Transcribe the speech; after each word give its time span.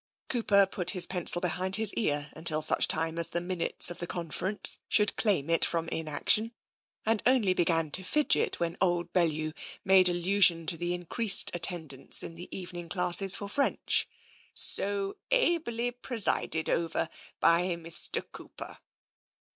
Cooper 0.29 0.65
put 0.65 0.89
his 0.97 1.05
pencil 1.05 1.39
behind 1.39 1.75
his 1.75 1.93
ear 1.93 2.31
until 2.35 2.63
such 2.63 2.87
time 2.87 3.19
as 3.19 3.29
the 3.29 3.39
minutes 3.39 3.91
of 3.91 3.99
the 3.99 4.07
conference 4.07 4.79
should 4.89 5.15
claim 5.15 5.47
it 5.47 5.63
from 5.63 5.87
in 5.89 6.07
action, 6.07 6.53
and 7.05 7.21
only 7.27 7.53
began 7.53 7.91
to 7.91 8.03
fidget 8.03 8.59
when 8.59 8.77
old 8.81 9.13
Bellew 9.13 9.51
made 9.85 10.09
allusion 10.09 10.65
to 10.65 10.75
the 10.75 10.95
increased 10.95 11.51
attendance 11.53 12.23
in 12.23 12.33
the 12.33 12.49
evening 12.49 12.89
classes 12.89 13.35
for 13.35 13.47
French," 13.47 14.07
so 14.55 15.17
ably 15.29 15.91
presided 15.91 16.67
over 16.67 17.07
by 17.39 17.61
Mr. 17.75 18.23
Cooper." 18.31 18.79